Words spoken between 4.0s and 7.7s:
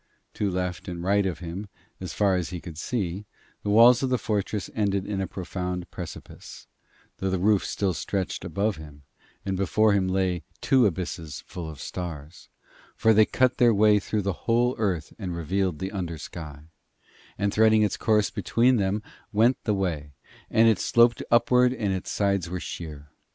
of the fortress ended in a profound precipice, though the roof